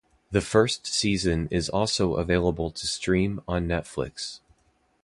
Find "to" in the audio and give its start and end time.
2.71-2.87